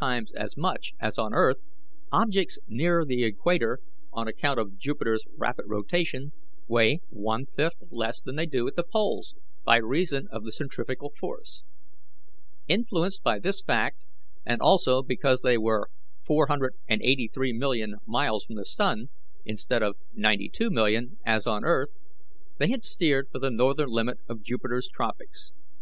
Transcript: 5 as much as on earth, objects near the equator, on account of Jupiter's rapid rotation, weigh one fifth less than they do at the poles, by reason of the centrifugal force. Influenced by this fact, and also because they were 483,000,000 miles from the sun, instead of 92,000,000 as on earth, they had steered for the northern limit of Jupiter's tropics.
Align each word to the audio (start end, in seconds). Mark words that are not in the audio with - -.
5 0.00 0.24
as 0.34 0.56
much 0.56 0.94
as 0.98 1.18
on 1.18 1.34
earth, 1.34 1.58
objects 2.10 2.58
near 2.66 3.04
the 3.04 3.22
equator, 3.22 3.80
on 4.14 4.26
account 4.26 4.58
of 4.58 4.78
Jupiter's 4.78 5.22
rapid 5.36 5.66
rotation, 5.68 6.32
weigh 6.66 7.00
one 7.10 7.44
fifth 7.44 7.82
less 7.90 8.22
than 8.22 8.36
they 8.36 8.46
do 8.46 8.66
at 8.66 8.76
the 8.76 8.82
poles, 8.82 9.34
by 9.62 9.76
reason 9.76 10.26
of 10.30 10.44
the 10.44 10.52
centrifugal 10.52 11.10
force. 11.10 11.62
Influenced 12.66 13.22
by 13.22 13.38
this 13.38 13.60
fact, 13.60 14.06
and 14.46 14.62
also 14.62 15.02
because 15.02 15.42
they 15.42 15.58
were 15.58 15.90
483,000,000 16.26 17.96
miles 18.06 18.46
from 18.46 18.54
the 18.56 18.64
sun, 18.64 19.10
instead 19.44 19.82
of 19.82 19.96
92,000,000 20.16 21.18
as 21.26 21.46
on 21.46 21.62
earth, 21.62 21.90
they 22.56 22.70
had 22.70 22.82
steered 22.82 23.28
for 23.30 23.38
the 23.38 23.50
northern 23.50 23.90
limit 23.90 24.16
of 24.30 24.40
Jupiter's 24.42 24.88
tropics. 24.88 25.52